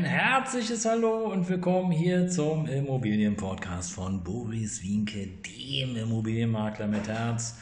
Ein 0.00 0.06
herzliches 0.06 0.86
Hallo 0.86 1.30
und 1.30 1.46
willkommen 1.46 1.92
hier 1.92 2.26
zum 2.26 2.66
Immobilienpodcast 2.66 3.92
von 3.92 4.24
Boris 4.24 4.82
Wienke, 4.82 5.26
dem 5.26 5.94
Immobilienmakler 5.94 6.86
mit 6.86 7.06
Herz. 7.06 7.58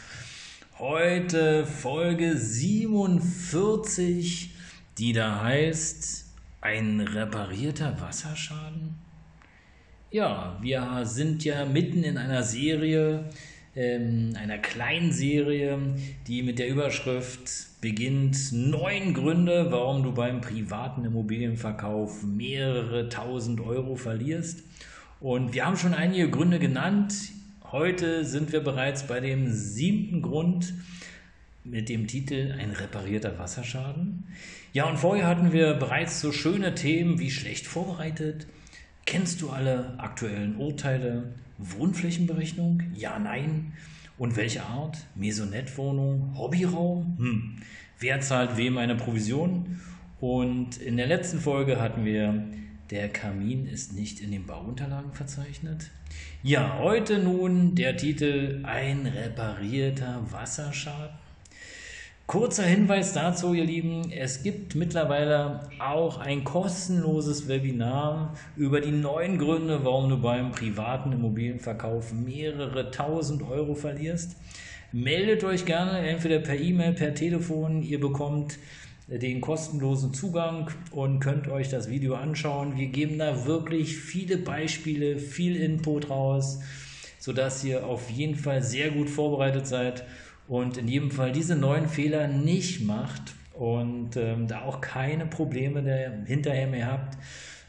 Heute 0.78 1.66
Folge 1.66 2.36
47, 2.36 4.54
die 4.98 5.12
da 5.12 5.42
heißt 5.42 6.26
ein 6.60 7.00
reparierter 7.00 8.00
Wasserschaden. 8.00 8.94
Ja, 10.12 10.60
wir 10.62 11.00
sind 11.06 11.44
ja 11.44 11.64
mitten 11.64 12.04
in 12.04 12.18
einer 12.18 12.44
Serie, 12.44 13.30
ähm, 13.74 14.36
einer 14.40 14.58
kleinen 14.58 15.10
Serie, 15.10 15.96
die 16.28 16.44
mit 16.44 16.60
der 16.60 16.68
Überschrift 16.68 17.67
beginnt 17.80 18.52
neun 18.52 19.14
Gründe, 19.14 19.70
warum 19.70 20.02
du 20.02 20.12
beim 20.12 20.40
privaten 20.40 21.04
Immobilienverkauf 21.04 22.24
mehrere 22.24 23.08
tausend 23.08 23.60
Euro 23.60 23.94
verlierst. 23.94 24.64
Und 25.20 25.54
wir 25.54 25.64
haben 25.64 25.76
schon 25.76 25.94
einige 25.94 26.28
Gründe 26.30 26.58
genannt. 26.58 27.14
Heute 27.70 28.24
sind 28.24 28.52
wir 28.52 28.60
bereits 28.60 29.06
bei 29.06 29.20
dem 29.20 29.52
siebten 29.52 30.22
Grund 30.22 30.74
mit 31.64 31.88
dem 31.88 32.06
Titel 32.06 32.54
Ein 32.58 32.72
reparierter 32.72 33.38
Wasserschaden. 33.38 34.24
Ja, 34.72 34.88
und 34.88 34.98
vorher 34.98 35.26
hatten 35.26 35.52
wir 35.52 35.74
bereits 35.74 36.20
so 36.20 36.32
schöne 36.32 36.74
Themen 36.74 37.18
wie 37.18 37.30
schlecht 37.30 37.66
vorbereitet. 37.66 38.46
Kennst 39.06 39.40
du 39.40 39.50
alle 39.50 39.94
aktuellen 39.98 40.56
Urteile? 40.56 41.34
Wohnflächenberechnung? 41.58 42.82
Ja, 42.94 43.18
nein. 43.18 43.72
Und 44.18 44.36
welche 44.36 44.64
Art? 44.64 44.98
Maisonette-Wohnung? 45.14 46.36
Hobbyraum? 46.36 47.16
Hm. 47.18 47.56
Wer 48.00 48.20
zahlt 48.20 48.56
wem 48.56 48.76
eine 48.78 48.96
Provision? 48.96 49.80
Und 50.20 50.78
in 50.78 50.96
der 50.96 51.06
letzten 51.06 51.38
Folge 51.38 51.80
hatten 51.80 52.04
wir, 52.04 52.44
der 52.90 53.08
Kamin 53.08 53.66
ist 53.66 53.92
nicht 53.92 54.20
in 54.20 54.32
den 54.32 54.46
Bauunterlagen 54.46 55.12
verzeichnet. 55.12 55.90
Ja, 56.42 56.78
heute 56.78 57.18
nun 57.18 57.74
der 57.74 57.96
Titel 57.96 58.62
Ein 58.64 59.06
reparierter 59.06 60.22
Wasserschaden. 60.30 61.16
Kurzer 62.28 62.64
Hinweis 62.64 63.14
dazu, 63.14 63.54
ihr 63.54 63.64
Lieben, 63.64 64.12
es 64.12 64.42
gibt 64.42 64.74
mittlerweile 64.74 65.62
auch 65.78 66.18
ein 66.18 66.44
kostenloses 66.44 67.48
Webinar 67.48 68.34
über 68.54 68.82
die 68.82 68.90
neun 68.90 69.38
Gründe, 69.38 69.82
warum 69.82 70.10
du 70.10 70.20
beim 70.20 70.52
privaten 70.52 71.12
Immobilienverkauf 71.12 72.12
mehrere 72.12 72.90
tausend 72.90 73.48
Euro 73.48 73.74
verlierst. 73.74 74.36
Meldet 74.92 75.42
euch 75.42 75.64
gerne 75.64 76.00
entweder 76.00 76.40
per 76.40 76.60
E-Mail, 76.60 76.92
per 76.92 77.14
Telefon. 77.14 77.80
Ihr 77.80 77.98
bekommt 77.98 78.58
den 79.06 79.40
kostenlosen 79.40 80.12
Zugang 80.12 80.70
und 80.90 81.20
könnt 81.20 81.48
euch 81.48 81.70
das 81.70 81.88
Video 81.88 82.14
anschauen. 82.14 82.76
Wir 82.76 82.88
geben 82.88 83.16
da 83.16 83.46
wirklich 83.46 83.96
viele 83.96 84.36
Beispiele, 84.36 85.18
viel 85.18 85.56
Input 85.56 86.10
raus, 86.10 86.60
sodass 87.18 87.64
ihr 87.64 87.86
auf 87.86 88.10
jeden 88.10 88.36
Fall 88.36 88.62
sehr 88.62 88.90
gut 88.90 89.08
vorbereitet 89.08 89.66
seid 89.66 90.04
und 90.48 90.78
in 90.78 90.88
jedem 90.88 91.10
Fall 91.10 91.32
diese 91.32 91.54
neuen 91.54 91.88
Fehler 91.88 92.26
nicht 92.26 92.84
macht 92.84 93.34
und 93.52 94.16
ähm, 94.16 94.48
da 94.48 94.62
auch 94.62 94.80
keine 94.80 95.26
Probleme 95.26 95.82
der, 95.82 96.24
hinterher 96.24 96.66
mehr 96.66 96.90
habt. 96.90 97.18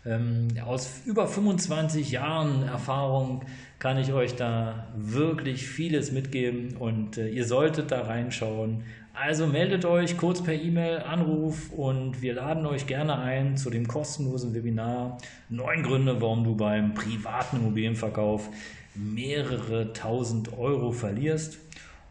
Ähm, 0.06 0.48
aus 0.66 1.02
über 1.06 1.28
25 1.28 2.12
Jahren 2.12 2.64
Erfahrung 2.64 3.44
kann 3.80 3.98
ich 3.98 4.14
euch 4.14 4.36
da 4.36 4.88
wirklich 4.96 5.68
vieles 5.68 6.12
mitgeben 6.12 6.78
und 6.78 7.18
äh, 7.18 7.28
ihr 7.28 7.46
solltet 7.46 7.92
da 7.92 8.04
reinschauen. 8.04 8.84
Also 9.14 9.48
meldet 9.48 9.84
euch 9.84 10.16
kurz 10.16 10.42
per 10.42 10.54
E-Mail, 10.54 11.00
Anruf 11.00 11.72
und 11.72 12.22
wir 12.22 12.36
laden 12.36 12.66
euch 12.66 12.88
gerne 12.88 13.20
ein 13.20 13.58
zu 13.58 13.70
dem 13.70 13.86
kostenlosen 13.86 14.54
Webinar. 14.54 15.18
Neun 15.50 15.84
Gründe, 15.84 16.22
warum 16.22 16.46
du 16.46 16.56
beim 16.56 16.94
privaten 16.94 17.58
Immobilienverkauf 17.58 18.50
mehrere 18.96 19.92
tausend 19.92 20.58
Euro 20.58 20.94
verlierst. 20.94 21.60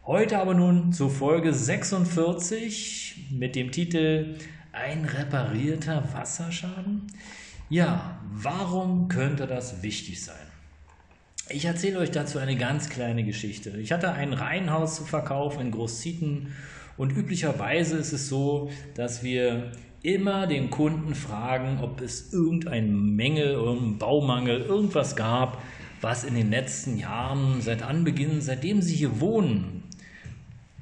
Heute 0.09 0.39
aber 0.39 0.55
nun 0.55 0.91
zur 0.91 1.11
Folge 1.11 1.53
46 1.53 3.27
mit 3.29 3.55
dem 3.55 3.71
Titel 3.71 4.37
Ein 4.71 5.05
reparierter 5.05 6.03
Wasserschaden. 6.13 7.05
Ja, 7.69 8.19
warum 8.31 9.07
könnte 9.07 9.45
das 9.45 9.83
wichtig 9.83 10.23
sein? 10.23 10.47
Ich 11.49 11.65
erzähle 11.65 11.99
euch 11.99 12.09
dazu 12.09 12.39
eine 12.39 12.55
ganz 12.55 12.89
kleine 12.89 13.23
Geschichte. 13.23 13.69
Ich 13.79 13.91
hatte 13.91 14.11
ein 14.11 14.33
Reihenhaus 14.33 14.95
zu 14.95 15.03
verkaufen 15.03 15.61
in 15.61 15.71
Großzieten 15.71 16.55
und 16.97 17.15
üblicherweise 17.15 17.97
ist 17.97 18.11
es 18.11 18.29
so, 18.29 18.71
dass 18.95 19.21
wir 19.21 19.73
immer 20.01 20.47
den 20.47 20.71
Kunden 20.71 21.13
fragen, 21.13 21.81
ob 21.83 22.01
es 22.01 22.33
irgendeinen 22.33 23.15
Mängel, 23.15 23.49
irgendeinen 23.49 23.99
Baumangel, 23.99 24.61
irgendwas 24.61 25.15
gab, 25.15 25.61
was 26.01 26.23
in 26.23 26.33
den 26.33 26.49
letzten 26.49 26.97
Jahren, 26.97 27.61
seit 27.61 27.83
Anbeginn, 27.83 28.41
seitdem 28.41 28.81
sie 28.81 28.95
hier 28.95 29.19
wohnen, 29.19 29.78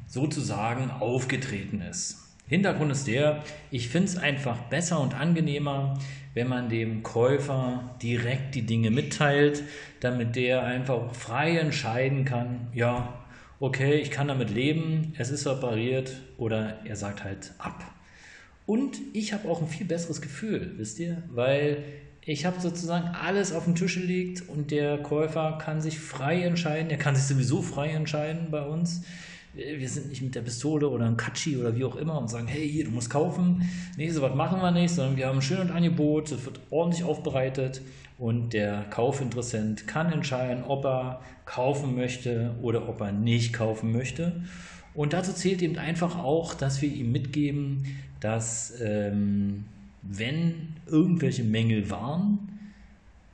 sozusagen 0.08 0.90
aufgetreten 0.90 1.82
ist. 1.82 2.24
Hintergrund 2.48 2.92
ist 2.92 3.08
der, 3.08 3.44
ich 3.72 3.90
finde 3.90 4.08
es 4.08 4.18
einfach 4.18 4.58
besser 4.64 5.02
und 5.02 5.14
angenehmer, 5.14 6.00
wenn 6.34 6.48
man 6.48 6.70
dem 6.70 7.04
Käufer 7.04 7.96
direkt 8.02 8.56
die 8.56 8.62
Dinge 8.62 8.90
mitteilt, 8.90 9.64
damit 10.00 10.36
der 10.36 10.64
einfach 10.64 11.14
frei 11.14 11.58
entscheiden 11.58 12.24
kann, 12.24 12.68
ja, 12.74 13.26
okay, 13.60 13.96
ich 13.96 14.12
kann 14.12 14.30
damit 14.30 14.50
leben, 14.50 15.14
es 15.18 15.30
ist 15.30 15.46
repariert 15.46 16.22
oder 16.38 16.86
er 16.86 16.96
sagt 16.96 17.24
halt 17.24 17.54
ab. 17.58 17.84
Und 18.66 18.98
ich 19.14 19.34
habe 19.34 19.50
auch 19.50 19.62
ein 19.62 19.68
viel 19.68 19.88
besseres 19.88 20.22
Gefühl, 20.22 20.74
wisst 20.78 21.00
ihr, 21.00 21.24
weil 21.30 21.84
ich 22.22 22.46
habe 22.46 22.60
sozusagen 22.62 23.08
alles 23.10 23.52
auf 23.52 23.66
den 23.66 23.76
Tisch 23.76 23.96
gelegt 23.96 24.48
und 24.48 24.72
der 24.72 24.98
Käufer 25.00 25.58
kann 25.62 25.82
sich 25.82 26.00
frei 26.00 26.44
entscheiden, 26.44 26.92
er 26.92 26.98
kann 26.98 27.16
sich 27.16 27.26
sowieso 27.26 27.62
frei 27.62 27.90
entscheiden 27.90 28.52
bei 28.52 28.62
uns 28.62 29.04
wir 29.58 29.90
sind 29.90 30.10
nicht 30.10 30.22
mit 30.22 30.36
der 30.36 30.42
Pistole 30.42 30.88
oder 30.88 31.06
einem 31.06 31.18
Katschi 31.18 31.58
oder 31.58 31.76
wie 31.76 31.84
auch 31.84 31.96
immer 31.96 32.20
und 32.20 32.30
sagen, 32.30 32.48
hey, 32.48 32.70
hier, 32.70 32.86
du 32.86 32.92
musst 32.92 33.10
kaufen. 33.10 33.68
Nee, 33.98 34.10
so 34.10 34.22
was 34.22 34.36
machen 34.36 34.62
wir 34.62 34.72
nicht, 34.72 34.94
sondern 34.94 35.18
wir 35.18 35.28
haben 35.28 35.40
ein 35.40 35.42
schönes 35.42 35.72
Angebot, 35.72 36.32
es 36.32 36.46
wird 36.46 36.60
ordentlich 36.70 37.04
aufbereitet 37.04 37.82
und 38.18 38.54
der 38.54 38.86
Kaufinteressent 38.90 39.88
kann 39.88 40.12
entscheiden, 40.12 40.64
ob 40.64 40.86
er 40.86 41.22
kaufen 41.46 41.96
möchte 41.96 42.56
oder 42.62 42.88
ob 42.88 43.02
er 43.02 43.12
nicht 43.12 43.54
kaufen 43.54 43.92
möchte. 43.92 44.44
Und 44.94 45.14
dazu 45.14 45.34
zählt 45.34 45.62
eben 45.62 45.78
einfach 45.78 46.18
auch, 46.18 46.54
dass 46.54 46.82
wir 46.82 46.90
ihm 46.90 47.12
mitgeben, 47.12 47.86
dass 48.20 48.74
ähm, 48.82 49.66
wenn 50.02 50.74
irgendwelche 50.88 51.44
Mängel 51.44 51.90
waren, 51.90 52.40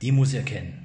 die 0.02 0.12
muss 0.12 0.34
er 0.34 0.42
kennen. 0.42 0.83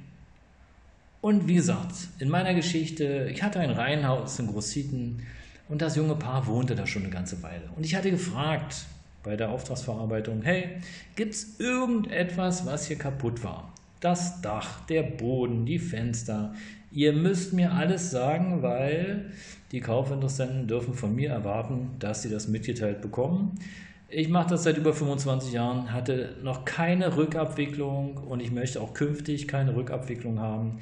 Und 1.21 1.47
wie 1.49 1.55
gesagt, 1.55 1.93
in 2.19 2.29
meiner 2.29 2.53
Geschichte, 2.53 3.29
ich 3.31 3.43
hatte 3.43 3.59
ein 3.59 3.71
Reihenhaus 3.71 4.39
in 4.39 4.47
Großzieten 4.47 5.21
und 5.67 5.81
das 5.81 5.97
junge 5.97 6.15
Paar 6.15 6.47
wohnte 6.47 6.75
da 6.75 6.87
schon 6.87 7.03
eine 7.03 7.11
ganze 7.11 7.43
Weile. 7.43 7.63
Und 7.75 7.85
ich 7.85 7.93
hatte 7.95 8.09
gefragt 8.09 8.85
bei 9.21 9.35
der 9.35 9.49
Auftragsverarbeitung, 9.49 10.41
hey, 10.43 10.77
gibt 11.17 11.33
es 11.33 11.59
irgendetwas, 11.59 12.65
was 12.65 12.87
hier 12.87 12.97
kaputt 12.97 13.43
war? 13.43 13.73
Das 13.99 14.41
Dach, 14.41 14.85
der 14.85 15.03
Boden, 15.03 15.65
die 15.65 15.77
Fenster. 15.77 16.53
Ihr 16.89 17.11
müsst 17.11 17.51
mir 17.51 17.73
alles 17.73 18.11
sagen, 18.11 18.61
weil 18.61 19.31
die 19.73 19.81
Kaufinteressenten 19.81 20.67
dürfen 20.67 20.93
von 20.93 21.13
mir 21.13 21.31
erwarten, 21.31 21.91
dass 21.99 22.21
sie 22.21 22.29
das 22.29 22.47
mitgeteilt 22.47 23.01
bekommen. 23.01 23.59
Ich 24.07 24.29
mache 24.29 24.51
das 24.51 24.63
seit 24.63 24.77
über 24.77 24.93
25 24.93 25.51
Jahren, 25.51 25.91
hatte 25.91 26.37
noch 26.41 26.63
keine 26.65 27.17
Rückabwicklung 27.17 28.17
und 28.17 28.39
ich 28.39 28.51
möchte 28.51 28.81
auch 28.81 28.93
künftig 28.93 29.47
keine 29.49 29.75
Rückabwicklung 29.75 30.39
haben 30.39 30.79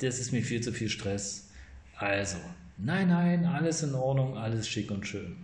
das 0.00 0.18
ist 0.18 0.32
mir 0.32 0.42
viel 0.42 0.60
zu 0.60 0.72
viel 0.72 0.88
Stress. 0.88 1.48
Also, 1.96 2.38
nein, 2.78 3.08
nein, 3.08 3.44
alles 3.44 3.82
in 3.82 3.94
Ordnung, 3.94 4.36
alles 4.36 4.68
schick 4.68 4.90
und 4.90 5.06
schön. 5.06 5.36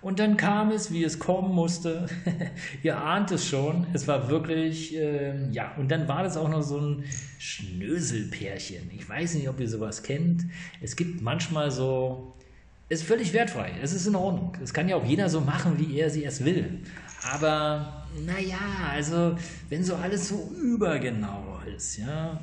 Und 0.00 0.18
dann 0.18 0.36
kam 0.36 0.70
es, 0.70 0.92
wie 0.92 1.02
es 1.02 1.18
kommen 1.18 1.54
musste. 1.54 2.06
Ihr 2.82 2.98
ahnt 2.98 3.30
es 3.30 3.48
schon. 3.48 3.86
Es 3.94 4.06
war 4.06 4.28
wirklich, 4.28 4.94
äh, 4.94 5.50
ja, 5.50 5.72
und 5.78 5.90
dann 5.90 6.06
war 6.08 6.22
das 6.22 6.36
auch 6.36 6.48
noch 6.48 6.62
so 6.62 6.78
ein 6.78 7.04
Schnöselpärchen. 7.38 8.90
Ich 8.94 9.08
weiß 9.08 9.34
nicht, 9.34 9.48
ob 9.48 9.58
ihr 9.60 9.68
sowas 9.68 10.02
kennt. 10.02 10.44
Es 10.82 10.94
gibt 10.94 11.22
manchmal 11.22 11.70
so, 11.70 12.34
ist 12.90 13.02
völlig 13.02 13.32
wertfrei. 13.32 13.72
Es 13.82 13.94
ist 13.94 14.06
in 14.06 14.14
Ordnung. 14.14 14.52
Es 14.62 14.74
kann 14.74 14.90
ja 14.90 14.96
auch 14.96 15.06
jeder 15.06 15.30
so 15.30 15.40
machen, 15.40 15.78
wie 15.78 15.98
er 15.98 16.10
sie 16.10 16.24
es 16.24 16.44
will. 16.44 16.80
Aber 17.32 18.04
naja, 18.24 18.58
also 18.92 19.36
wenn 19.68 19.82
so 19.82 19.96
alles 19.96 20.28
so 20.28 20.52
übergenau 20.60 21.58
ist, 21.74 21.96
ja, 21.96 22.40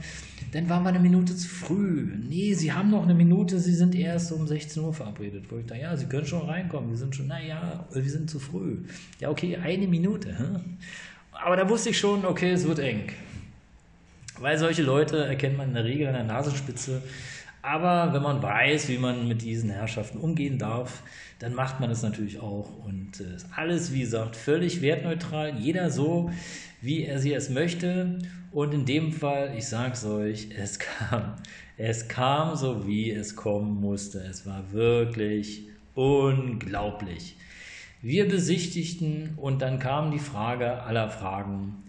dann 0.51 0.67
waren 0.67 0.83
wir 0.83 0.89
eine 0.89 0.99
Minute 0.99 1.35
zu 1.35 1.47
früh. 1.47 2.09
Nee, 2.27 2.53
Sie 2.53 2.73
haben 2.73 2.89
noch 2.89 3.03
eine 3.03 3.13
Minute, 3.13 3.59
Sie 3.59 3.73
sind 3.73 3.95
erst 3.95 4.31
um 4.31 4.47
16 4.47 4.83
Uhr 4.83 4.93
verabredet. 4.93 5.45
Wo 5.49 5.57
ich 5.57 5.65
dachte, 5.65 5.81
ja, 5.81 5.95
Sie 5.95 6.07
können 6.07 6.25
schon 6.25 6.49
reinkommen, 6.49 6.89
wir 6.89 6.97
sind 6.97 7.15
schon, 7.15 7.27
naja, 7.27 7.85
wir 7.91 8.09
sind 8.09 8.29
zu 8.29 8.39
früh. 8.39 8.79
Ja, 9.19 9.29
okay, 9.29 9.57
eine 9.57 9.87
Minute. 9.87 10.37
Hm? 10.37 10.77
Aber 11.31 11.55
da 11.55 11.69
wusste 11.69 11.89
ich 11.89 11.97
schon, 11.97 12.25
okay, 12.25 12.51
es 12.51 12.67
wird 12.67 12.79
eng. 12.79 13.11
Weil 14.39 14.57
solche 14.57 14.81
Leute 14.81 15.23
erkennt 15.23 15.57
man 15.57 15.69
in 15.69 15.73
der 15.75 15.85
Regel 15.85 16.07
an 16.07 16.13
der 16.13 16.23
Nasenspitze. 16.23 17.01
Aber 17.61 18.13
wenn 18.13 18.23
man 18.23 18.41
weiß, 18.41 18.89
wie 18.89 18.97
man 18.97 19.27
mit 19.27 19.43
diesen 19.43 19.69
Herrschaften 19.69 20.17
umgehen 20.17 20.57
darf, 20.57 21.03
dann 21.39 21.53
macht 21.53 21.79
man 21.79 21.91
es 21.91 22.01
natürlich 22.01 22.39
auch. 22.39 22.69
Und 22.85 23.19
äh, 23.19 23.37
alles, 23.55 23.93
wie 23.93 24.01
gesagt, 24.01 24.35
völlig 24.35 24.81
wertneutral. 24.81 25.55
Jeder 25.57 25.91
so, 25.91 26.31
wie 26.81 27.03
er 27.03 27.19
sie 27.19 27.33
es 27.33 27.49
möchte. 27.49 28.19
Und 28.51 28.73
in 28.73 28.85
dem 28.85 29.13
Fall, 29.13 29.53
ich 29.55 29.67
sage 29.67 29.93
es 29.93 30.05
euch, 30.05 30.49
es 30.57 30.79
kam. 30.79 31.35
Es 31.77 32.07
kam 32.07 32.55
so, 32.55 32.87
wie 32.87 33.11
es 33.11 33.35
kommen 33.35 33.79
musste. 33.79 34.19
Es 34.19 34.45
war 34.45 34.71
wirklich 34.71 35.67
unglaublich. 35.93 37.35
Wir 38.01 38.27
besichtigten 38.27 39.35
und 39.37 39.61
dann 39.61 39.77
kam 39.77 40.11
die 40.11 40.19
Frage 40.19 40.81
aller 40.83 41.09
Fragen 41.09 41.83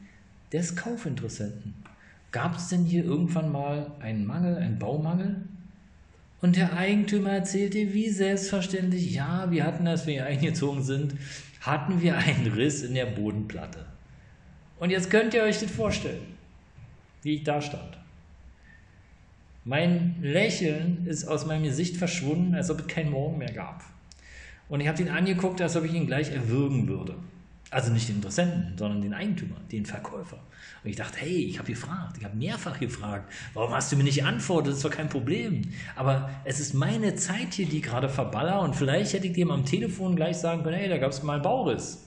des 0.53 0.77
Kaufinteressenten. 0.77 1.75
Gab 2.31 2.57
es 2.57 2.69
denn 2.69 2.85
hier 2.85 3.05
irgendwann 3.05 3.51
mal 3.51 3.93
einen 4.01 4.27
Mangel, 4.27 4.57
einen 4.57 4.79
Baumangel? 4.79 5.43
Und 6.43 6.57
der 6.57 6.77
Eigentümer 6.77 7.31
erzählte 7.31 7.95
wie 7.95 8.11
selbstverständlich, 8.11 9.15
ja, 9.15 9.51
wir 9.53 9.65
hatten, 9.65 9.87
als 9.87 10.07
wir 10.07 10.15
hier 10.15 10.27
eingezogen 10.27 10.83
sind, 10.83 11.15
hatten 11.61 12.03
wir 12.03 12.19
einen 12.19 12.53
Riss 12.53 12.83
in 12.83 12.95
der 12.95 13.07
Bodenplatte. 13.07 13.87
Und 14.81 14.91
jetzt 14.91 15.09
könnt 15.09 15.33
ihr 15.35 15.45
euch 15.45 15.61
das 15.61 15.71
vorstellen, 15.71 16.27
wie 17.23 17.37
ich 17.37 17.45
da 17.45 17.63
stand. 17.63 17.97
Mein 19.65 20.17
Lächeln 20.21 21.07
ist 21.07 21.25
aus 21.25 21.47
meinem 21.47 21.63
Gesicht 21.63 21.97
verschwunden, 21.97 22.57
als 22.57 22.69
ob 22.69 22.81
es 22.81 22.87
keinen 22.89 23.13
Morgen 23.13 23.39
mehr 23.39 23.53
gab. 23.53 23.85
Und 24.69 24.81
ich 24.81 24.89
habe 24.89 25.01
ihn 25.01 25.11
angeguckt, 25.11 25.61
als 25.61 25.77
ob 25.77 25.85
ich 25.85 25.95
ihn 25.95 26.09
gleich 26.09 26.33
erwürgen 26.33 26.89
würde. 26.89 27.15
Also 27.73 27.91
nicht 27.91 28.07
den 28.07 28.17
Interessenten, 28.17 28.77
sondern 28.77 29.01
den 29.01 29.15
Eigentümer, 29.15 29.57
den 29.73 29.87
Verkäufer. 29.87 30.39
Und 30.85 30.91
ich 30.91 30.97
dachte, 30.97 31.21
hey, 31.21 31.47
ich 31.47 31.59
habe 31.59 31.73
gefragt, 31.73 32.19
ich 32.19 32.25
habe 32.25 32.37
mehrfach 32.37 32.79
gefragt, 32.79 33.33
warum 33.55 33.73
hast 33.73 33.91
du 33.91 33.97
mir 33.97 34.05
nicht 34.05 34.19
geantwortet? 34.19 34.73
Das 34.73 34.77
ist 34.77 34.85
doch 34.85 34.91
kein 34.91 35.09
Problem. 35.09 35.63
Aber 35.97 36.29
es 36.45 36.61
ist 36.61 36.75
meine 36.75 37.15
Zeit 37.15 37.55
hier, 37.55 37.65
die 37.65 37.81
gerade 37.81 38.11
verballer 38.11 38.61
und 38.61 38.77
vielleicht 38.77 39.15
hätte 39.15 39.27
ich 39.27 39.33
dem 39.33 39.51
am 39.51 39.65
Telefon 39.65 40.17
gleich 40.17 40.37
sagen 40.37 40.63
können, 40.63 40.77
hey, 40.77 40.91
da 40.91 40.99
gab 40.99 41.13
es 41.13 41.23
mal 41.23 41.35
einen 41.35 41.43
Bauriss. 41.43 42.07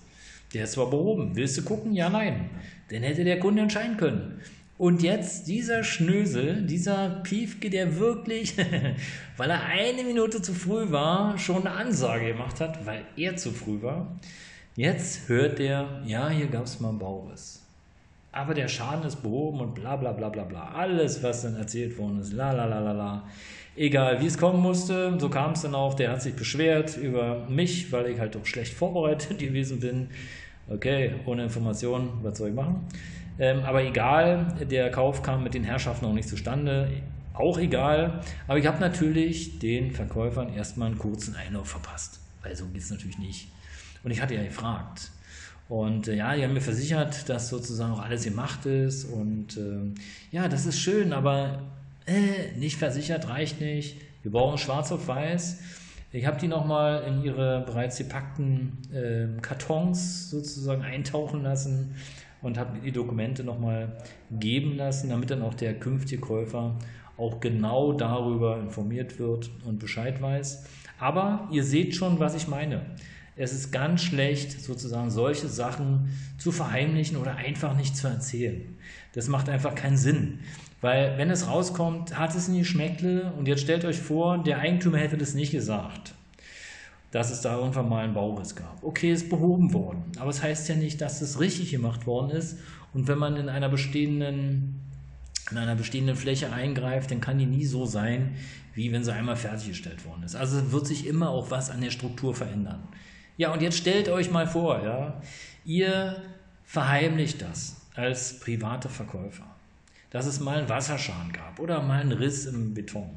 Der 0.53 0.65
ist 0.65 0.73
zwar 0.73 0.87
behoben. 0.87 1.35
Willst 1.35 1.57
du 1.57 1.63
gucken? 1.63 1.93
Ja, 1.93 2.09
nein. 2.11 2.51
Dann 2.91 3.01
hätte 3.01 3.23
der 3.23 3.39
Kunde 3.39 3.63
entscheiden 3.63 3.97
können. 3.97 4.39
Und 4.77 5.01
jetzt 5.01 5.47
dieser 5.47 5.83
Schnösel, 5.83 6.61
dieser 6.67 7.21
Piefke, 7.23 7.71
der 7.71 7.97
wirklich, 7.97 8.53
weil 9.37 9.49
er 9.49 9.63
eine 9.63 10.03
Minute 10.03 10.43
zu 10.43 10.53
früh 10.53 10.91
war, 10.91 11.39
schon 11.39 11.65
eine 11.65 11.71
Ansage 11.71 12.27
gemacht 12.27 12.61
hat, 12.61 12.85
weil 12.85 13.03
er 13.17 13.35
zu 13.35 13.51
früh 13.51 13.81
war, 13.81 14.19
Jetzt 14.77 15.29
hört 15.29 15.59
der, 15.59 16.01
ja, 16.05 16.27
hier 16.27 16.47
gab 16.47 16.65
es 16.65 16.81
mal 16.81 16.89
einen 16.89 16.99
Bauriss. 16.99 17.61
Aber 18.33 18.53
der 18.53 18.67
Schaden 18.67 19.05
ist 19.05 19.23
behoben 19.23 19.61
und 19.61 19.73
bla 19.73 19.95
bla 19.95 20.11
bla 20.11 20.27
bla 20.27 20.43
bla. 20.43 20.71
Alles, 20.73 21.23
was 21.23 21.43
dann 21.43 21.55
erzählt 21.55 21.97
worden 21.97 22.19
ist, 22.19 22.33
la 22.33 22.51
la 22.51 22.65
la 22.65 22.79
la 22.81 22.91
la. 22.91 23.23
Egal, 23.77 24.19
wie 24.19 24.25
es 24.25 24.37
kommen 24.37 24.61
musste, 24.61 25.17
so 25.17 25.29
kam 25.29 25.53
es 25.53 25.61
dann 25.61 25.75
auch. 25.75 25.93
Der 25.93 26.11
hat 26.11 26.21
sich 26.21 26.35
beschwert 26.35 26.97
über 26.97 27.47
mich, 27.47 27.89
weil 27.93 28.07
ich 28.07 28.19
halt 28.19 28.35
doch 28.35 28.45
schlecht 28.45 28.73
vorbereitet 28.73 29.39
gewesen 29.39 29.79
bin. 29.79 30.09
Okay, 30.69 31.13
ohne 31.25 31.43
Informationen, 31.43 32.09
was 32.21 32.37
soll 32.37 32.49
ich 32.49 32.55
machen? 32.55 32.85
Ähm, 33.39 33.61
aber 33.63 33.81
egal, 33.81 34.57
der 34.69 34.91
Kauf 34.91 35.23
kam 35.23 35.41
mit 35.41 35.53
den 35.53 35.63
Herrschaften 35.63 36.05
auch 36.05 36.13
nicht 36.13 36.27
zustande. 36.27 36.89
Auch 37.33 37.57
egal. 37.57 38.19
Aber 38.45 38.57
ich 38.57 38.67
habe 38.67 38.81
natürlich 38.81 39.57
den 39.59 39.91
Verkäufern 39.91 40.53
erstmal 40.53 40.89
einen 40.89 40.97
kurzen 40.97 41.33
Einlauf 41.37 41.69
verpasst. 41.69 42.19
Weil 42.43 42.57
so 42.57 42.65
geht 42.65 42.81
es 42.81 42.91
natürlich 42.91 43.19
nicht. 43.19 43.54
Und 44.05 44.11
ich 44.11 44.21
hatte 44.21 44.35
ja 44.35 44.43
gefragt. 44.43 45.09
Und 45.67 46.07
äh, 46.07 46.15
ja, 46.15 46.35
die 46.35 46.43
haben 46.43 46.53
mir 46.53 46.61
versichert, 46.61 47.27
dass 47.27 47.49
sozusagen 47.49 47.91
auch 47.91 48.01
alles 48.01 48.23
gemacht 48.23 48.67
ist. 48.67 49.05
Und 49.05 49.57
äh, 49.57 49.99
ja, 50.31 50.47
das 50.47 50.67
ist 50.67 50.79
schön, 50.79 51.11
aber 51.11 51.63
äh, 52.05 52.55
nicht 52.55 52.77
versichert 52.77 53.27
reicht 53.27 53.59
nicht. 53.59 53.97
Wir 54.21 54.31
brauchen 54.31 54.59
schwarz 54.59 54.91
auf 54.91 55.07
weiß. 55.07 55.59
Ich 56.11 56.27
habe 56.27 56.39
die 56.39 56.47
nochmal 56.47 57.03
in 57.07 57.23
ihre 57.23 57.61
bereits 57.65 57.97
gepackten 57.97 58.77
äh, 58.93 59.41
Kartons 59.41 60.29
sozusagen 60.29 60.83
eintauchen 60.83 61.41
lassen 61.41 61.95
und 62.43 62.59
habe 62.59 62.77
die 62.79 62.91
Dokumente 62.91 63.43
nochmal 63.43 63.97
geben 64.31 64.77
lassen, 64.77 65.09
damit 65.09 65.31
dann 65.31 65.41
auch 65.41 65.55
der 65.55 65.73
künftige 65.73 66.21
Käufer 66.21 66.77
auch 67.17 67.39
genau 67.39 67.91
darüber 67.91 68.59
informiert 68.59 69.17
wird 69.17 69.49
und 69.65 69.79
Bescheid 69.79 70.21
weiß. 70.21 70.63
Aber 70.99 71.49
ihr 71.51 71.63
seht 71.63 71.95
schon, 71.95 72.19
was 72.19 72.35
ich 72.35 72.47
meine. 72.47 72.81
Es 73.37 73.51
ist 73.51 73.71
ganz 73.71 74.01
schlecht, 74.01 74.61
sozusagen 74.61 75.11
solche 75.11 75.49
Sachen 75.49 76.09
zu 76.37 76.51
verheimlichen 76.51 77.17
oder 77.17 77.35
einfach 77.35 77.75
nicht 77.75 77.97
zu 77.97 78.07
erzählen. 78.07 78.77
Das 79.13 79.27
macht 79.27 79.49
einfach 79.49 79.75
keinen 79.75 79.97
Sinn. 79.97 80.39
Weil 80.81 81.17
wenn 81.17 81.29
es 81.29 81.47
rauskommt, 81.47 82.17
hat 82.17 82.35
es 82.35 82.47
ein 82.47 82.57
Geschmäckle 82.57 83.33
und 83.37 83.47
jetzt 83.47 83.61
stellt 83.61 83.83
euch 83.85 83.99
vor, 83.99 84.37
der 84.37 84.59
Eigentümer 84.59 84.99
hätte 84.99 85.17
das 85.17 85.33
nicht 85.33 85.51
gesagt, 85.51 86.13
dass 87.11 87.31
es 87.31 87.41
da 87.41 87.57
irgendwann 87.57 87.89
mal 87.89 88.03
einen 88.03 88.13
Bauriss 88.13 88.55
gab. 88.55 88.83
Okay, 88.83 89.11
ist 89.11 89.29
behoben 89.29 89.73
worden, 89.73 90.03
aber 90.19 90.29
es 90.29 90.41
heißt 90.41 90.69
ja 90.69 90.75
nicht, 90.75 91.01
dass 91.01 91.21
es 91.21 91.39
richtig 91.39 91.71
gemacht 91.71 92.05
worden 92.05 92.29
ist. 92.29 92.57
Und 92.93 93.07
wenn 93.07 93.17
man 93.17 93.35
in 93.35 93.49
einer 93.49 93.69
bestehenden 93.69 94.81
in 95.51 95.57
einer 95.57 95.75
bestehenden 95.75 96.15
Fläche 96.15 96.51
eingreift, 96.51 97.11
dann 97.11 97.21
kann 97.21 97.37
die 97.37 97.45
nie 97.45 97.65
so 97.65 97.85
sein, 97.85 98.35
wie 98.73 98.91
wenn 98.91 99.03
sie 99.03 99.13
einmal 99.13 99.35
fertiggestellt 99.35 100.05
worden 100.05 100.23
ist. 100.23 100.35
Also 100.35 100.71
wird 100.71 100.87
sich 100.87 101.05
immer 101.05 101.29
auch 101.29 101.51
was 101.51 101.69
an 101.69 101.81
der 101.81 101.91
Struktur 101.91 102.33
verändern. 102.33 102.87
Ja, 103.37 103.51
und 103.51 103.61
jetzt 103.61 103.77
stellt 103.77 104.09
euch 104.09 104.31
mal 104.31 104.47
vor, 104.47 104.83
ja, 104.83 105.21
ihr 105.65 106.21
verheimlicht 106.63 107.41
das 107.41 107.75
als 107.95 108.39
private 108.39 108.89
Verkäufer, 108.89 109.45
dass 110.09 110.25
es 110.25 110.39
mal 110.39 110.59
einen 110.59 110.69
Wasserschaden 110.69 111.33
gab 111.33 111.59
oder 111.59 111.81
mal 111.81 112.01
einen 112.01 112.13
Riss 112.13 112.45
im 112.45 112.73
Beton. 112.73 113.09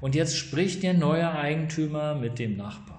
Und 0.00 0.14
jetzt 0.14 0.36
spricht 0.36 0.82
der 0.82 0.94
neue 0.94 1.30
Eigentümer 1.30 2.14
mit 2.14 2.38
dem 2.38 2.56
Nachbarn. 2.56 2.98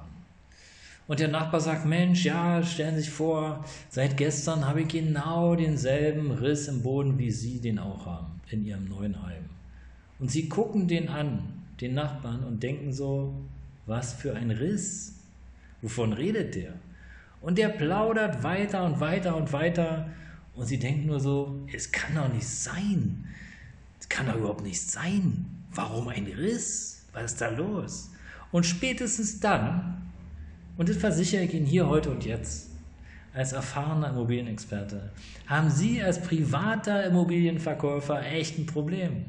Und 1.07 1.19
der 1.19 1.28
Nachbar 1.28 1.60
sagt, 1.60 1.86
Mensch, 1.86 2.24
ja, 2.24 2.62
stellen 2.62 2.95
Sie 2.95 3.02
sich 3.02 3.10
vor, 3.10 3.66
seit 3.90 4.18
gestern 4.18 4.68
habe 4.68 4.81
ich 4.81 4.90
genau 4.90 5.56
denselben 5.56 6.31
Riss 6.31 6.68
im 6.68 6.84
Boden, 6.84 7.18
wie 7.18 7.31
Sie 7.31 7.60
den 7.60 7.80
auch 7.80 8.06
haben 8.06 8.42
in 8.52 8.66
Ihrem 8.66 8.88
neuen 8.88 9.24
Heim. 9.24 9.45
Und 10.19 10.30
Sie 10.30 10.50
gucken 10.50 10.88
den 10.88 11.09
an, 11.09 11.64
den 11.81 11.95
Nachbarn, 11.95 12.44
und 12.44 12.62
denken 12.62 12.94
so, 12.94 13.33
was 13.88 14.14
für 14.14 14.35
ein 14.35 14.52
Riss. 14.52 15.19
Wovon 15.81 16.14
redet 16.14 16.56
der? 16.56 16.74
Und 17.42 17.57
der 17.57 17.69
plaudert 17.69 18.44
weiter 18.44 18.83
und 18.83 19.00
weiter 19.00 19.36
und 19.36 19.54
weiter. 19.54 20.09
Und 20.56 20.66
sie 20.66 20.78
denkt 20.78 21.06
nur 21.06 21.19
so, 21.19 21.56
es 21.74 21.92
kann 21.92 22.16
doch 22.16 22.31
nicht 22.33 22.48
sein. 22.48 23.26
Es 24.00 24.09
kann 24.09 24.28
doch 24.28 24.36
überhaupt 24.36 24.64
nicht 24.64 24.81
sein. 24.81 25.45
Warum 25.74 26.09
ein 26.09 26.26
Riss? 26.26 27.06
Was 27.14 27.33
ist 27.33 27.42
da 27.42 27.50
los? 27.50 28.12
Und 28.52 28.66
spätestens 28.66 29.40
dann, 29.40 30.09
und 30.78 30.90
das 30.90 30.98
versichere 30.98 31.44
ich 31.44 31.54
Ihnen 31.54 31.66
hier 31.66 31.88
heute 31.88 32.09
und 32.09 32.26
jetzt, 32.26 32.69
als 33.33 33.54
erfahrener 33.54 34.09
Immobilienexperte, 34.09 35.12
haben 35.48 35.69
Sie 35.69 36.02
als 36.02 36.21
privater 36.21 37.06
Immobilienverkäufer 37.06 38.26
echt 38.26 38.57
ein 38.57 38.66
Problem. 38.66 39.26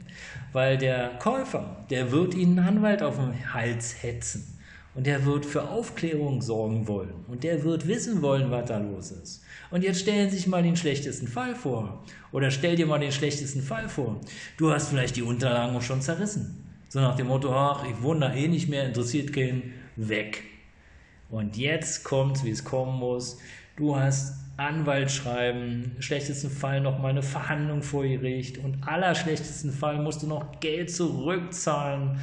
Weil 0.53 0.79
der 0.79 1.11
Käufer, 1.19 1.85
der 1.91 2.11
wird 2.11 2.35
Ihnen 2.35 2.59
einen 2.59 2.79
Anwalt 2.79 3.03
auf 3.03 3.17
den 3.17 3.53
Hals 3.53 4.03
hetzen. 4.03 4.59
Und 4.95 5.07
der 5.07 5.25
wird 5.25 5.47
für 5.47 5.69
Aufklärung 5.69 6.43
sorgen 6.43 6.89
wollen. 6.89 7.15
Und 7.29 7.45
der 7.45 7.63
wird 7.63 7.87
wissen 7.87 8.23
wollen, 8.23 8.51
was 8.51 8.67
da 8.67 8.79
los 8.79 9.13
ist. 9.13 9.43
Und 9.71 9.85
jetzt 9.85 10.01
stellen 10.01 10.29
Sie 10.31 10.37
sich 10.37 10.47
mal 10.49 10.63
den 10.63 10.77
schlechtesten 10.77 11.29
Fall 11.29 11.55
vor. 11.55 12.03
Oder 12.33 12.51
stell 12.51 12.75
dir 12.75 12.87
mal 12.87 12.99
den 12.99 13.13
schlechtesten 13.13 13.63
Fall 13.63 13.89
vor. 13.89 14.21
Du 14.57 14.73
hast 14.73 14.89
vielleicht 14.89 15.17
die 15.17 15.23
Unterlagen 15.23 15.81
schon 15.81 16.03
zerrissen. 16.03 16.65
So 16.89 17.01
nach 17.01 17.15
dem 17.15 17.29
Motto, 17.29 17.55
ach, 17.55 17.85
ich 17.89 18.03
wohne 18.03 18.21
da 18.21 18.35
eh 18.35 18.49
nicht 18.49 18.69
mehr, 18.69 18.85
interessiert 18.85 19.33
keinen, 19.33 19.75
weg. 19.95 20.43
Und 21.31 21.57
jetzt 21.57 22.03
kommt, 22.03 22.45
wie 22.45 22.51
es 22.51 22.65
kommen 22.65 22.99
muss. 22.99 23.39
Du 23.77 23.97
hast 23.97 24.35
Anwalt 24.57 25.11
schreiben, 25.11 25.93
schlechtesten 26.01 26.51
Fall 26.51 26.81
noch 26.81 26.99
mal 26.99 27.09
eine 27.09 27.23
Verhandlung 27.23 27.83
vor 27.83 28.03
Gericht 28.03 28.59
und 28.59 28.87
allerschlechtesten 28.87 29.73
Fall 29.73 30.03
musst 30.03 30.23
du 30.23 30.27
noch 30.27 30.61
Geld 30.61 30.91
zurückzahlen 30.91 32.19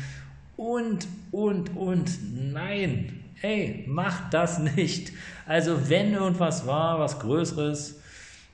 und, 0.57 1.07
und, 1.31 1.75
und. 1.77 2.11
Nein, 2.51 3.23
ey, 3.41 3.85
mach 3.87 4.29
das 4.29 4.59
nicht. 4.59 5.13
Also 5.45 5.89
wenn 5.89 6.13
irgendwas 6.13 6.67
war, 6.67 6.99
was 6.99 7.19
Größeres, 7.19 8.01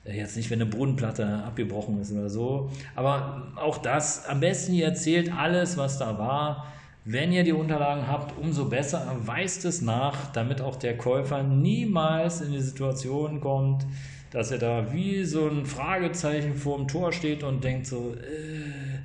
äh, 0.04 0.16
jetzt 0.16 0.36
nicht, 0.36 0.50
wenn 0.50 0.60
eine 0.60 0.70
Bodenplatte 0.70 1.26
abgebrochen 1.26 2.00
ist 2.00 2.12
oder 2.12 2.28
so, 2.28 2.70
aber 2.94 3.48
auch 3.56 3.78
das, 3.78 4.26
am 4.26 4.38
besten 4.40 4.74
ihr 4.74 4.86
erzählt 4.86 5.32
alles, 5.34 5.76
was 5.76 5.98
da 5.98 6.18
war, 6.18 6.68
Wenn 7.06 7.32
ihr 7.32 7.44
die 7.44 7.52
Unterlagen 7.52 8.08
habt, 8.08 8.38
umso 8.38 8.64
besser. 8.70 9.14
Weist 9.20 9.66
es 9.66 9.82
nach, 9.82 10.32
damit 10.32 10.62
auch 10.62 10.76
der 10.76 10.96
Käufer 10.96 11.42
niemals 11.42 12.40
in 12.40 12.52
die 12.52 12.60
Situation 12.60 13.40
kommt, 13.40 13.84
dass 14.30 14.50
er 14.50 14.58
da 14.58 14.90
wie 14.92 15.22
so 15.24 15.46
ein 15.46 15.66
Fragezeichen 15.66 16.54
vor 16.54 16.78
dem 16.78 16.88
Tor 16.88 17.12
steht 17.12 17.42
und 17.42 17.62
denkt 17.62 17.86
so, 17.86 18.14
äh, 18.14 19.00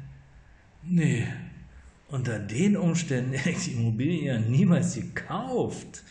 nee, 0.84 1.26
unter 2.12 2.40
den 2.40 2.76
Umständen 2.78 3.34
hätte 3.34 3.50
ich 3.50 3.66
die 3.66 3.72
Immobilie 3.74 4.34
ja 4.34 4.40
niemals 4.40 4.96
gekauft. 4.96 6.04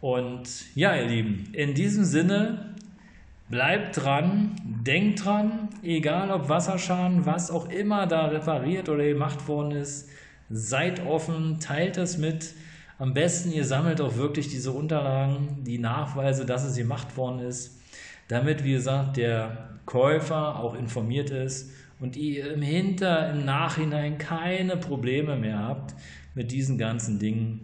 Und 0.00 0.48
ja, 0.74 0.94
ihr 0.94 1.06
Lieben, 1.06 1.48
in 1.52 1.74
diesem 1.74 2.04
Sinne, 2.04 2.74
bleibt 3.48 4.02
dran, 4.02 4.56
denkt 4.62 5.24
dran, 5.24 5.68
egal 5.82 6.30
ob 6.30 6.48
Wasserschaden, 6.48 7.26
was 7.26 7.50
auch 7.50 7.68
immer 7.68 8.06
da 8.06 8.26
repariert 8.26 8.88
oder 8.88 9.04
gemacht 9.04 9.46
worden 9.48 9.72
ist, 9.72 10.08
seid 10.50 11.04
offen, 11.06 11.58
teilt 11.60 11.96
es 11.96 12.18
mit. 12.18 12.54
Am 12.98 13.14
besten, 13.14 13.52
ihr 13.52 13.64
sammelt 13.64 14.00
auch 14.00 14.16
wirklich 14.16 14.48
diese 14.48 14.72
Unterlagen, 14.72 15.64
die 15.64 15.78
Nachweise, 15.78 16.46
dass 16.46 16.64
es 16.64 16.76
gemacht 16.76 17.16
worden 17.16 17.40
ist, 17.40 17.80
damit, 18.28 18.64
wie 18.64 18.72
gesagt, 18.72 19.16
der 19.16 19.78
Käufer 19.86 20.58
auch 20.58 20.74
informiert 20.74 21.30
ist 21.30 21.70
und 22.00 22.16
ihr 22.16 22.52
im 22.52 22.62
Hinter, 22.62 23.30
im 23.30 23.44
Nachhinein 23.44 24.18
keine 24.18 24.76
Probleme 24.76 25.36
mehr 25.36 25.58
habt 25.58 25.94
mit 26.34 26.52
diesen 26.52 26.78
ganzen 26.78 27.18
Dingen. 27.18 27.60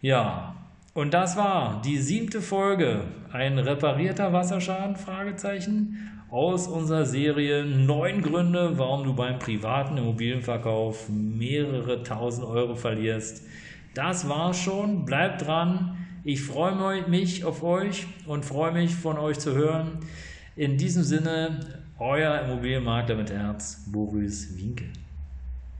Ja, 0.00 0.56
und 0.94 1.12
das 1.12 1.36
war 1.36 1.82
die 1.84 1.98
siebte 1.98 2.40
Folge, 2.40 3.02
ein 3.30 3.58
reparierter 3.58 4.32
Wasserschaden, 4.32 4.96
Fragezeichen, 4.96 6.10
aus 6.30 6.66
unserer 6.66 7.04
Serie 7.04 7.64
neun 7.64 8.22
Gründe, 8.22 8.78
warum 8.78 9.04
du 9.04 9.14
beim 9.14 9.38
privaten 9.38 9.96
Immobilienverkauf 9.96 11.08
mehrere 11.08 12.02
tausend 12.02 12.46
Euro 12.46 12.74
verlierst. 12.74 13.46
Das 13.94 14.28
war's 14.28 14.58
schon, 14.58 15.04
bleibt 15.04 15.46
dran. 15.46 15.96
Ich 16.24 16.42
freue 16.42 17.06
mich 17.08 17.44
auf 17.44 17.62
euch 17.62 18.06
und 18.26 18.44
freue 18.44 18.72
mich 18.72 18.94
von 18.94 19.18
euch 19.18 19.38
zu 19.38 19.54
hören. 19.54 19.98
In 20.56 20.78
diesem 20.78 21.02
Sinne, 21.02 21.60
euer 21.98 22.42
Immobilienmakler 22.42 23.16
mit 23.16 23.30
Herz, 23.30 23.84
Boris 23.86 24.56
Winke. 24.56 24.84